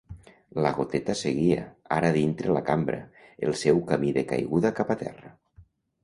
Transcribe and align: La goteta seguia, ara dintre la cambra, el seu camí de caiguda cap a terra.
La 0.65 0.69
goteta 0.75 1.15
seguia, 1.17 1.65
ara 1.97 2.09
dintre 2.15 2.55
la 2.55 2.63
cambra, 2.69 2.97
el 3.49 3.53
seu 3.65 3.83
camí 3.91 4.09
de 4.15 4.23
caiguda 4.31 4.73
cap 4.81 4.95
a 4.95 4.97
terra. 5.03 5.31